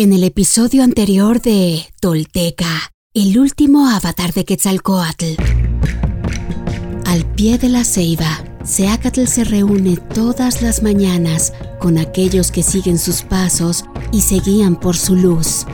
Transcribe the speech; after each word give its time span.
En 0.00 0.14
el 0.14 0.24
episodio 0.24 0.82
anterior 0.82 1.42
de 1.42 1.84
Tolteca, 2.00 2.90
el 3.12 3.38
último 3.38 3.86
avatar 3.86 4.32
de 4.32 4.46
Quetzalcoatl. 4.46 5.34
Al 7.04 7.26
pie 7.34 7.58
de 7.58 7.68
la 7.68 7.84
ceiba, 7.84 8.42
Seacatl 8.64 9.26
se 9.26 9.44
reúne 9.44 9.98
todas 9.98 10.62
las 10.62 10.82
mañanas 10.82 11.52
con 11.78 11.98
aquellos 11.98 12.50
que 12.50 12.62
siguen 12.62 12.98
sus 12.98 13.20
pasos 13.20 13.84
y 14.10 14.22
se 14.22 14.40
guían 14.40 14.80
por 14.80 14.96
su 14.96 15.16
luz. 15.16 15.66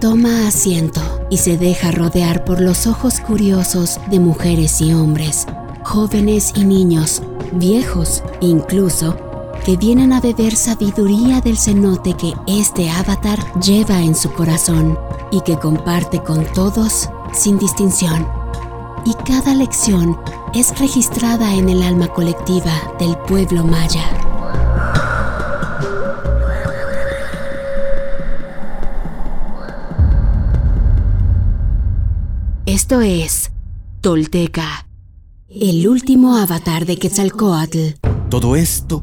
Toma 0.00 0.46
asiento 0.46 1.00
y 1.28 1.38
se 1.38 1.58
deja 1.58 1.90
rodear 1.90 2.44
por 2.44 2.60
los 2.60 2.86
ojos 2.86 3.18
curiosos 3.18 3.98
de 4.08 4.20
mujeres 4.20 4.80
y 4.80 4.92
hombres, 4.92 5.46
jóvenes 5.82 6.52
y 6.54 6.62
niños, 6.62 7.24
viejos 7.54 8.22
incluso, 8.40 9.16
que 9.64 9.76
vienen 9.76 10.12
a 10.12 10.20
beber 10.20 10.56
sabiduría 10.56 11.40
del 11.40 11.58
cenote 11.58 12.14
que 12.14 12.34
este 12.46 12.90
avatar 12.90 13.38
lleva 13.60 14.00
en 14.00 14.14
su 14.14 14.32
corazón 14.32 14.98
y 15.30 15.40
que 15.42 15.58
comparte 15.58 16.22
con 16.22 16.44
todos 16.52 17.08
sin 17.32 17.58
distinción. 17.58 18.26
Y 19.04 19.14
cada 19.24 19.54
lección 19.54 20.18
es 20.54 20.78
registrada 20.78 21.54
en 21.54 21.68
el 21.68 21.82
alma 21.82 22.08
colectiva 22.08 22.72
del 22.98 23.16
pueblo 23.16 23.64
maya. 23.64 24.04
Esto 32.66 33.00
es 33.00 33.50
Tolteca, 34.02 34.86
el 35.48 35.88
último 35.88 36.36
avatar 36.36 36.86
de 36.86 36.98
Quetzalcoatl. 36.98 37.94
Todo 38.28 38.56
esto 38.56 39.02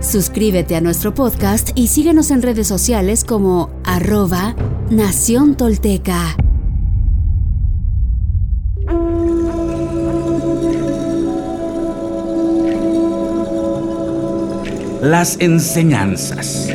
Suscríbete 0.00 0.76
a 0.76 0.80
nuestro 0.80 1.14
podcast 1.14 1.70
y 1.74 1.88
síguenos 1.88 2.30
en 2.30 2.42
redes 2.42 2.68
sociales 2.68 3.24
como 3.24 3.70
arroba 3.84 4.54
Nación 4.90 5.56
Tolteca. 5.56 6.36
Las 15.02 15.38
enseñanzas. 15.40 16.68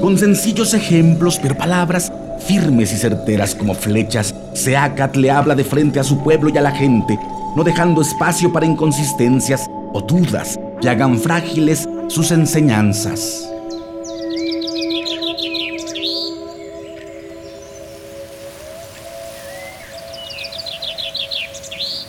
Con 0.00 0.18
sencillos 0.18 0.74
ejemplos, 0.74 1.38
pero 1.40 1.56
palabras 1.56 2.12
firmes 2.46 2.92
y 2.92 2.96
certeras 2.96 3.54
como 3.54 3.74
flechas, 3.74 4.34
Seacat 4.54 5.16
le 5.16 5.30
habla 5.30 5.54
de 5.54 5.64
frente 5.64 5.98
a 5.98 6.04
su 6.04 6.22
pueblo 6.22 6.48
y 6.48 6.58
a 6.58 6.62
la 6.62 6.70
gente, 6.70 7.18
no 7.56 7.64
dejando 7.64 8.02
espacio 8.02 8.52
para 8.52 8.66
inconsistencias 8.66 9.66
o 9.94 10.02
dudas 10.02 10.60
que 10.80 10.90
hagan 10.90 11.18
frágiles 11.18 11.88
sus 12.08 12.30
enseñanzas. 12.30 13.48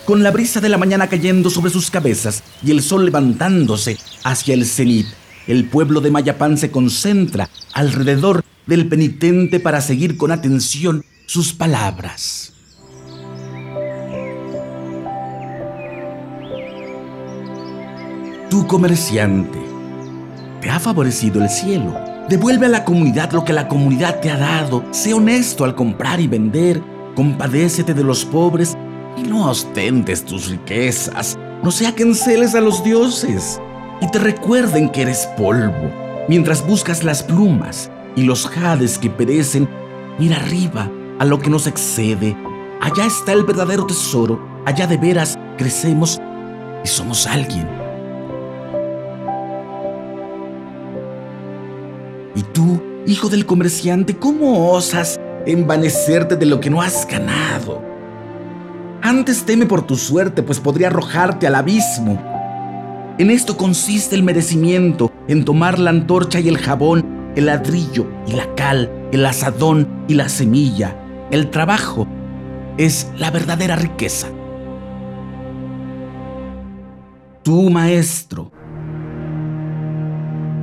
Con 0.06 0.22
la 0.22 0.32
brisa 0.32 0.60
de 0.60 0.68
la 0.68 0.78
mañana 0.78 1.08
cayendo 1.08 1.50
sobre 1.50 1.72
sus 1.72 1.90
cabezas 1.90 2.44
y 2.62 2.72
el 2.72 2.82
sol 2.82 3.06
levantándose 3.06 3.98
hacia 4.26 4.54
el 4.54 4.66
cenit, 4.66 5.08
el 5.48 5.70
pueblo 5.70 6.02
de 6.02 6.12
Mayapán 6.12 6.58
se 6.58 6.72
concentra 6.72 7.50
alrededor 7.74 8.44
del 8.66 8.88
penitente 8.90 9.62
para 9.62 9.80
seguir 9.80 10.18
con 10.18 10.32
atención 10.32 11.06
sus 11.26 11.54
palabras. 11.54 12.57
Tu 18.58 18.66
comerciante, 18.66 19.60
te 20.62 20.72
ha 20.72 20.80
favorecido 20.80 21.44
el 21.44 21.48
cielo. 21.48 21.94
Devuelve 22.28 22.66
a 22.66 22.70
la 22.70 22.86
comunidad 22.86 23.32
lo 23.32 23.46
que 23.46 23.54
la 23.54 23.68
comunidad 23.68 24.20
te 24.20 24.32
ha 24.32 24.38
dado. 24.40 24.84
Sé 24.90 25.14
honesto 25.14 25.64
al 25.64 25.76
comprar 25.76 26.20
y 26.20 26.26
vender. 26.26 26.82
Compadécete 27.16 27.94
de 27.94 28.04
los 28.04 28.26
pobres 28.26 28.76
y 29.16 29.22
no 29.22 29.48
ostentes 29.48 30.26
tus 30.26 30.50
riquezas. 30.50 31.38
No 31.62 31.70
sea 31.70 31.94
que 31.94 32.02
enceles 32.02 32.56
a 32.56 32.62
los 32.62 32.84
dioses 32.84 33.62
y 34.02 34.10
te 34.10 34.18
recuerden 34.18 34.90
que 34.90 35.04
eres 35.04 35.30
polvo. 35.38 35.92
Mientras 36.28 36.66
buscas 36.66 37.04
las 37.04 37.22
plumas 37.22 37.92
y 38.16 38.24
los 38.24 38.48
jades 38.48 38.98
que 38.98 39.12
perecen, 39.12 39.70
mira 40.18 40.38
arriba 40.38 40.90
a 41.20 41.26
lo 41.26 41.38
que 41.38 41.52
nos 41.52 41.68
excede. 41.68 42.36
Allá 42.82 43.06
está 43.06 43.34
el 43.34 43.44
verdadero 43.44 43.86
tesoro. 43.86 44.44
Allá 44.66 44.88
de 44.88 44.98
veras 44.98 45.38
crecemos 45.60 46.20
y 46.84 46.88
somos 46.88 47.28
alguien. 47.28 47.87
Y 52.38 52.44
tú, 52.44 52.80
hijo 53.08 53.30
del 53.30 53.48
comerciante, 53.48 54.16
¿cómo 54.16 54.70
osas 54.70 55.20
envanecerte 55.48 56.36
de 56.36 56.46
lo 56.46 56.60
que 56.60 56.70
no 56.70 56.84
has 56.84 57.08
ganado? 57.08 57.82
Antes 59.02 59.44
teme 59.44 59.66
por 59.66 59.88
tu 59.88 59.96
suerte, 59.96 60.44
pues 60.44 60.60
podría 60.60 60.90
arrojarte 60.90 61.48
al 61.48 61.56
abismo. 61.56 62.22
En 63.18 63.32
esto 63.32 63.58
consiste 63.58 64.14
el 64.14 64.22
merecimiento, 64.22 65.12
en 65.28 65.46
tomar 65.46 65.80
la 65.80 65.90
antorcha 65.90 66.40
y 66.40 66.48
el 66.48 66.60
jabón, 66.60 67.34
el 67.36 67.48
ladrillo 67.48 68.06
y 68.28 68.34
la 68.34 68.54
cal, 68.54 68.92
el 69.12 69.26
asadón 69.26 70.06
y 70.08 70.14
la 70.14 70.30
semilla. 70.30 70.96
El 71.32 71.50
trabajo 71.50 72.08
es 72.78 73.10
la 73.18 73.32
verdadera 73.32 73.78
riqueza. 73.78 74.28
Tú, 77.42 77.72
maestro, 77.72 78.52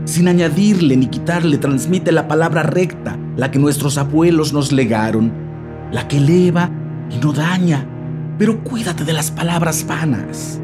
sin 0.05 0.29
añadirle 0.29 0.97
ni 0.97 1.07
quitarle, 1.07 1.59
transmite 1.59 2.13
la 2.13 2.29
palabra 2.29 2.63
recta, 2.63 3.19
la 3.37 3.51
que 3.51 3.59
nuestros 3.59 3.99
abuelos 3.99 4.53
nos 4.53 4.73
legaron, 4.73 5.33
la 5.91 6.07
que 6.09 6.19
eleva 6.19 6.71
y 7.11 7.25
no 7.25 7.33
daña, 7.33 7.87
pero 8.39 8.63
cuídate 8.63 9.05
de 9.05 9.13
las 9.13 9.31
palabras 9.31 9.87
vanas, 9.87 10.61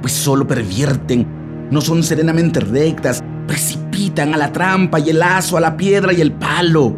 pues 0.00 0.12
solo 0.12 0.46
pervierten, 0.46 1.26
no 1.70 1.80
son 1.80 2.02
serenamente 2.02 2.60
rectas, 2.60 3.22
precipitan 3.46 4.34
a 4.34 4.36
la 4.36 4.52
trampa 4.52 5.00
y 5.00 5.10
el 5.10 5.18
lazo, 5.18 5.56
a 5.56 5.60
la 5.60 5.76
piedra 5.76 6.12
y 6.12 6.20
el 6.20 6.32
palo. 6.32 6.96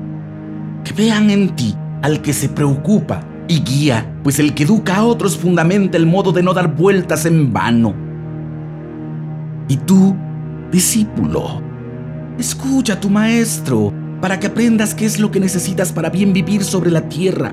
Que 0.85 0.93
vean 0.93 1.31
en 1.31 1.55
ti 1.55 1.75
al 2.03 2.21
que 2.21 2.33
se 2.33 2.49
preocupa 2.49 3.23
y 3.49 3.61
guía, 3.61 4.13
pues 4.23 4.39
el 4.39 4.55
que 4.55 4.65
educa 4.65 4.97
a 4.97 5.05
otros 5.05 5.37
fundamenta 5.37 5.97
el 5.97 6.07
modo 6.07 6.33
de 6.33 6.43
no 6.43 6.53
dar 6.55 6.75
vueltas 6.75 7.25
en 7.25 7.53
vano. 7.53 7.95
Y 9.69 9.77
tú, 9.77 10.17
discípulo, 10.73 11.63
escucha 12.39 12.95
a 12.95 13.01
tu 13.01 13.09
maestro 13.09 13.93
para 14.21 14.41
que 14.41 14.49
aprendas 14.49 14.95
qué 14.95 15.05
es 15.05 15.21
lo 15.21 15.31
que 15.31 15.39
necesitas 15.39 15.93
para 15.93 16.11
bien 16.11 16.33
vivir 16.33 16.65
sobre 16.65 16.91
la 16.91 17.09
tierra 17.09 17.53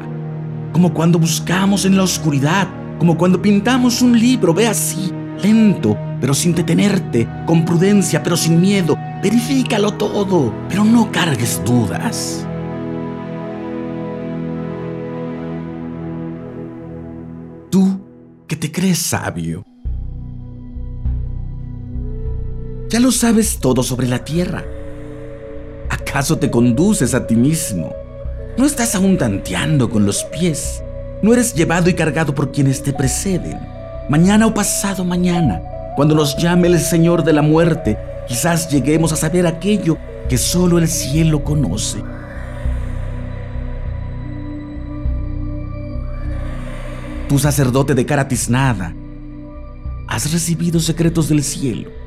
como 0.72 0.94
cuando 0.94 1.20
buscamos 1.20 1.86
en 1.86 1.98
la 1.98 2.04
oscuridad, 2.04 2.68
como 3.00 3.18
cuando 3.18 3.42
pintamos 3.42 4.02
un 4.02 4.18
libro, 4.18 4.54
ve 4.54 4.68
así, 4.68 5.12
lento, 5.42 5.98
pero 6.22 6.34
sin 6.34 6.54
detenerte, 6.54 7.28
con 7.46 7.66
prudencia, 7.66 8.22
pero 8.22 8.38
sin 8.38 8.62
miedo. 8.62 8.96
Verifícalo 9.22 9.94
todo, 9.94 10.54
pero 10.70 10.84
no 10.84 11.12
cargues 11.12 11.62
dudas. 11.66 12.46
Tú 17.70 18.00
que 18.48 18.56
te 18.56 18.72
crees 18.72 19.00
sabio. 19.00 19.69
Ya 22.90 23.00
lo 23.00 23.12
sabes 23.12 23.60
todo 23.60 23.84
sobre 23.84 24.08
la 24.08 24.26
tierra, 24.26 24.64
¿Acaso 25.90 26.40
te 26.40 26.50
conduces 26.50 27.14
a 27.14 27.28
ti 27.28 27.36
mismo? 27.36 27.94
No 28.58 28.66
estás 28.66 28.96
aún 28.96 29.16
tanteando 29.16 29.92
con 29.92 30.08
los 30.08 30.24
pies. 30.24 30.82
No 31.22 31.34
eres 31.34 31.54
llevado 31.54 31.88
y 31.88 31.94
cargado 31.94 32.34
por 32.34 32.52
quienes 32.52 32.82
te 32.82 32.94
preceden. 32.94 33.60
Mañana 34.10 34.48
o 34.48 34.54
pasado 34.54 35.06
mañana, 35.06 35.62
cuando 35.96 36.16
nos 36.16 36.36
llame 36.36 36.68
el 36.68 36.80
Señor 36.80 37.24
de 37.24 37.34
la 37.34 37.44
muerte, 37.44 37.96
quizás 38.28 38.70
lleguemos 38.70 39.14
a 39.14 39.18
saber 39.18 39.46
aquello 39.46 39.98
que 40.28 40.40
solo 40.40 40.80
el 40.80 40.88
cielo 40.88 41.44
conoce. 41.44 42.04
Tu 47.28 47.38
sacerdote 47.38 47.94
de 47.94 48.06
cara 48.08 48.28
tiznada, 48.28 48.96
has 50.08 50.32
recibido 50.34 50.80
secretos 50.80 51.30
del 51.30 51.44
cielo. 51.44 51.99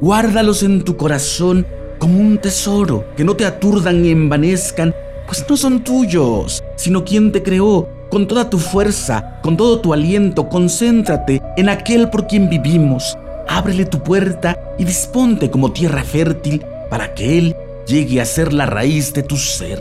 Guárdalos 0.00 0.62
en 0.62 0.82
tu 0.82 0.96
corazón 0.96 1.66
como 1.98 2.18
un 2.18 2.38
tesoro, 2.38 3.04
que 3.18 3.24
no 3.24 3.36
te 3.36 3.44
aturdan 3.44 4.00
ni 4.00 4.10
envanezcan, 4.10 4.94
pues 5.26 5.44
no 5.46 5.56
son 5.58 5.84
tuyos, 5.84 6.64
sino 6.76 7.04
quien 7.04 7.32
te 7.32 7.42
creó. 7.42 7.86
Con 8.10 8.26
toda 8.26 8.48
tu 8.48 8.58
fuerza, 8.58 9.38
con 9.42 9.58
todo 9.58 9.80
tu 9.80 9.92
aliento, 9.92 10.48
concéntrate 10.48 11.42
en 11.56 11.68
aquel 11.68 12.08
por 12.08 12.26
quien 12.26 12.48
vivimos. 12.48 13.16
Ábrele 13.46 13.84
tu 13.84 14.02
puerta 14.02 14.74
y 14.78 14.84
disponte 14.84 15.50
como 15.50 15.70
tierra 15.70 16.02
fértil 16.02 16.64
para 16.88 17.14
que 17.14 17.36
Él 17.36 17.54
llegue 17.86 18.22
a 18.22 18.24
ser 18.24 18.54
la 18.54 18.64
raíz 18.64 19.12
de 19.12 19.22
tu 19.22 19.36
ser. 19.36 19.78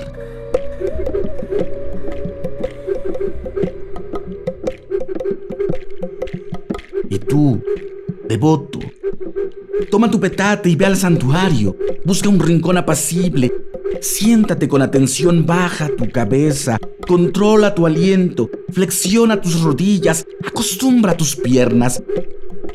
Y 7.09 7.17
tú, 7.19 7.59
devoto, 8.27 8.68
toma 9.89 10.11
tu 10.11 10.19
petate 10.19 10.69
y 10.69 10.75
ve 10.75 10.85
al 10.85 10.97
santuario, 10.97 11.75
busca 12.05 12.29
un 12.29 12.39
rincón 12.39 12.77
apacible, 12.77 13.51
siéntate 14.01 14.67
con 14.67 14.81
atención, 14.81 15.45
baja 15.45 15.89
tu 15.97 16.09
cabeza, 16.09 16.77
controla 17.07 17.75
tu 17.75 17.85
aliento, 17.85 18.49
flexiona 18.71 19.41
tus 19.41 19.61
rodillas, 19.61 20.25
acostumbra 20.45 21.15
tus 21.15 21.35
piernas, 21.35 22.03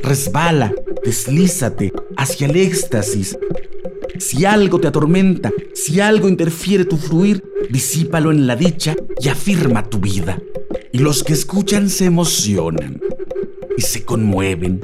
resbala, 0.02 0.72
deslízate 1.04 1.92
hacia 2.16 2.46
el 2.46 2.56
éxtasis. 2.56 3.38
Si 4.18 4.44
algo 4.44 4.80
te 4.80 4.88
atormenta, 4.88 5.52
si 5.74 6.00
algo 6.00 6.28
interfiere 6.28 6.84
tu 6.84 6.96
fluir, 6.96 7.42
disípalo 7.70 8.30
en 8.30 8.46
la 8.46 8.56
dicha 8.56 8.94
y 9.20 9.28
afirma 9.28 9.88
tu 9.88 9.98
vida. 9.98 10.40
Y 10.92 10.98
los 10.98 11.24
que 11.24 11.32
escuchan 11.32 11.90
se 11.90 12.04
emocionan 12.04 13.00
y 13.76 13.82
se 13.82 14.04
conmueven. 14.04 14.82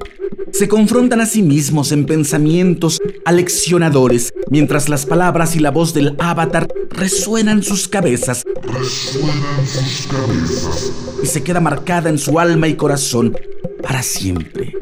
Se 0.52 0.69
confrontan 0.69 1.20
a 1.20 1.26
sí 1.26 1.43
mismos 1.43 1.93
en 1.93 2.06
pensamientos 2.06 2.99
aleccionadores, 3.25 4.32
mientras 4.50 4.88
las 4.88 5.06
palabras 5.06 5.56
y 5.56 5.61
la 5.61 5.70
voz 5.70 5.94
del 5.94 6.17
avatar 6.19 6.69
resuenan 6.91 7.62
sus 7.62 7.88
cabezas. 7.88 8.44
Resuenan 8.62 9.67
sus 9.67 10.06
cabezas. 10.06 10.93
Y 11.23 11.26
se 11.26 11.43
queda 11.43 11.61
marcada 11.61 12.11
en 12.11 12.19
su 12.19 12.38
alma 12.38 12.69
y 12.69 12.75
corazón 12.75 13.37
para 13.82 14.02
siempre. 14.02 14.75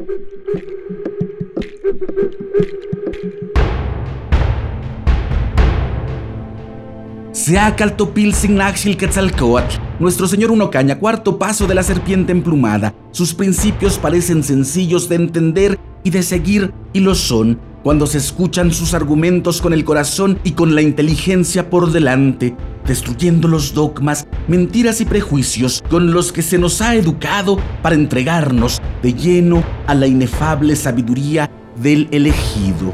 Quetzalcoatl, 8.95 9.77
nuestro 9.99 10.27
señor 10.27 10.51
Unocaña, 10.51 10.99
cuarto 10.99 11.39
paso 11.39 11.65
de 11.65 11.73
la 11.73 11.81
serpiente 11.81 12.31
emplumada. 12.31 12.93
Sus 13.09 13.33
principios 13.33 13.97
parecen 13.97 14.43
sencillos 14.43 15.09
de 15.09 15.15
entender 15.15 15.79
y 16.03 16.11
de 16.11 16.21
seguir, 16.21 16.71
y 16.93 16.99
lo 16.99 17.15
son 17.15 17.59
cuando 17.81 18.05
se 18.05 18.19
escuchan 18.19 18.71
sus 18.71 18.93
argumentos 18.93 19.61
con 19.61 19.73
el 19.73 19.83
corazón 19.83 20.37
y 20.43 20.51
con 20.51 20.75
la 20.75 20.83
inteligencia 20.83 21.71
por 21.71 21.91
delante, 21.91 22.55
destruyendo 22.85 23.47
los 23.47 23.73
dogmas, 23.73 24.27
mentiras 24.47 25.01
y 25.01 25.05
prejuicios 25.05 25.81
con 25.89 26.11
los 26.11 26.31
que 26.31 26.43
se 26.43 26.59
nos 26.59 26.81
ha 26.81 26.93
educado 26.93 27.57
para 27.81 27.95
entregarnos 27.95 28.79
de 29.01 29.13
lleno 29.13 29.63
a 29.87 29.95
la 29.95 30.05
inefable 30.05 30.75
sabiduría 30.75 31.49
del 31.81 32.09
elegido. 32.11 32.93